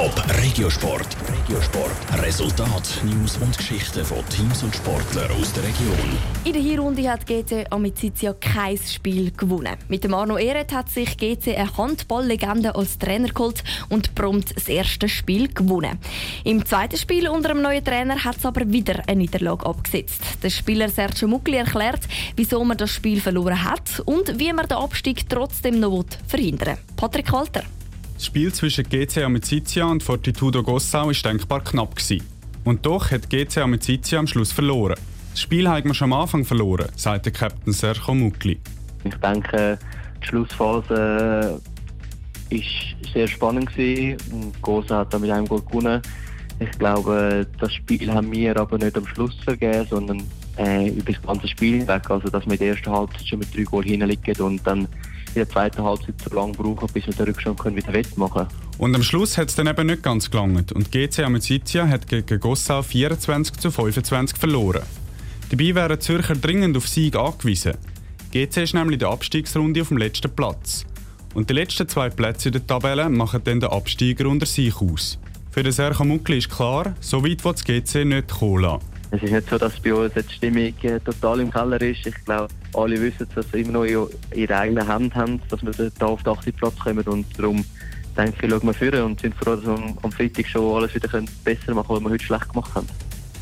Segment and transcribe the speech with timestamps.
[0.00, 1.14] Top Regiosport.
[1.28, 2.22] Regiosport.
[2.22, 6.16] Resultat, News und Geschichten von Teams und Sportlern aus der Region.
[6.42, 9.76] In der Hinrunde hat GC Amicizia kein Spiel gewonnen.
[9.88, 14.70] Mit dem Arno Ehret hat sich GC eine Handballlegende als Trainer geholt und prompt das
[14.70, 15.98] erste Spiel gewonnen.
[16.44, 20.22] Im zweiten Spiel unter dem neuen Trainer hat es aber wieder eine Niederlage abgesetzt.
[20.42, 24.78] Der Spieler Sergio Muckli erklärt, wieso man das Spiel verloren hat und wie man den
[24.78, 26.96] Abstieg trotzdem noch verhindern will.
[26.96, 27.64] Patrick Walter.
[28.20, 31.96] Das Spiel zwischen GC Amicizia und Fortitudo Gossau war denkbar knapp.
[31.96, 32.22] Gewesen.
[32.64, 34.96] Und doch hat GC Amicizia am Schluss verloren.
[35.30, 38.60] Das Spiel haben wir schon am Anfang verloren, sagt der Captain Sergio Mukli.
[39.04, 39.78] Ich denke,
[40.22, 41.62] die Schlussphase
[42.50, 42.60] war
[43.14, 43.70] sehr spannend.
[44.60, 46.02] Gosa hat mit einem gut gewonnen.
[46.58, 50.22] Ich glaube, das Spiel haben wir aber nicht am Schluss vergeben, sondern
[50.58, 52.10] äh, über das ganze Spiel hinweg.
[52.10, 54.88] Also, dass wir in der ersten Halbzeit schon mit drei Goal hinliegen und dann
[55.30, 58.46] in der zweiten Halbzeit so lange brauchen, bis wir den Rückstand können wieder wettmachen
[58.78, 62.40] Und am Schluss hat es dann eben nicht ganz gelangt und GC Amicizia hat gegen
[62.40, 64.82] Gossau 24 zu 25 verloren.
[65.50, 67.74] Dabei wären Zürcher dringend auf Sieg angewiesen.
[68.32, 70.84] GC ist nämlich in der Abstiegsrunde auf dem letzten Platz.
[71.34, 75.18] Und die letzten zwei Plätze in der Tabelle machen dann den Absteiger unter sich aus.
[75.50, 78.84] Für den Serkan Muckli ist klar, so weit wird das GC nicht kommen lassen.
[79.12, 82.06] Es ist nicht so, dass bei uns die Stimmung äh, total im Keller ist.
[82.06, 85.90] Ich glaube, alle wissen, dass sie immer noch in ihrer eigenen Hand haben, dass wir
[85.98, 87.04] da auf den 80 Platz kommen.
[87.04, 87.64] Und darum
[88.16, 91.08] denke ich, schauen wir führen und sind froh, dass wir am Freitag schon alles wieder
[91.44, 92.86] besser machen können, was wir heute schlecht gemacht haben.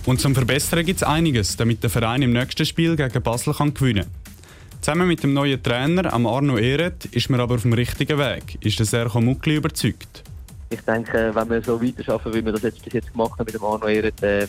[0.07, 3.75] Und zum Verbessern gibt es einiges, damit der Verein im nächsten Spiel gegen Basel kann
[3.75, 4.81] gewinnen kann.
[4.81, 8.79] Zusammen mit dem neuen Trainer, Arno Ehret, ist man aber auf dem richtigen Weg, ist
[8.79, 10.23] der Serko Muckli überzeugt.
[10.71, 13.55] Ich denke, wenn wir so weiterarbeiten, wie wir das jetzt bis jetzt gemacht haben mit
[13.55, 14.47] dem Arno Ehret, äh,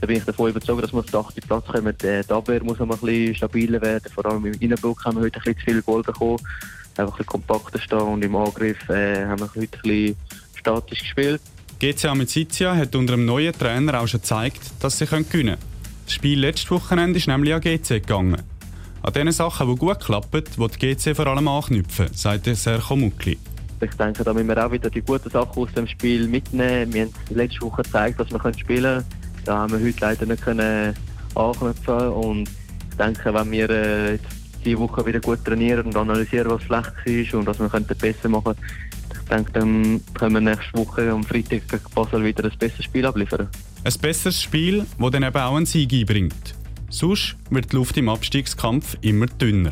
[0.00, 1.46] da bin ich davon überzeugt, dass wir auf den 80.
[1.46, 1.94] Platz kommen.
[2.00, 4.10] Die Abwehr muss noch ein bisschen stabiler werden.
[4.12, 6.38] Vor allem im Innenblock haben wir heute ein bisschen zu viel Goal bekommen.
[6.96, 10.16] Einfach ein bisschen kompakter stehen und im Angriff äh, haben wir heute ein bisschen
[10.54, 11.42] statisch gespielt.
[11.78, 15.56] GC Amicizia hat unter dem neuen Trainer auch schon gezeigt, dass sie gewinnen können.
[16.04, 18.42] Das Spiel letztes Wochenende ist nämlich an GC gegangen.
[19.02, 23.38] An den Sachen, die gut klappen, wird GC vor allem anknüpfen, sagt Serko Muckli.
[23.82, 26.92] Ich denke, da müssen wir auch wieder die guten Sachen aus dem Spiel mitnehmen.
[26.92, 29.19] Wir haben letzte Woche gezeigt, dass wir spielen können.
[29.44, 30.94] Da haben wir heute leider nicht können
[31.34, 32.48] anknüpfen und
[32.90, 34.18] ich denke, wenn wir äh,
[34.64, 38.28] diese Woche wieder gut trainieren und analysieren, was schlecht war und was wir könnten besser
[38.28, 38.54] machen
[39.12, 43.06] ich denke, dann können wir nächste Woche am Freitag gegen Basel wieder ein besseres Spiel
[43.06, 43.48] abliefern.
[43.84, 46.54] Ein besseres Spiel, das dann eben auch einen Sieg einbringt.
[46.88, 49.70] Sonst wird die Luft im Abstiegskampf immer dünner.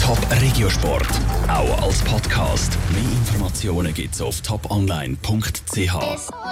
[0.00, 1.06] Top Regiosport,
[1.46, 2.76] auch als Podcast.
[2.92, 6.32] Mehr Informationen gibt es auf toponline.ch.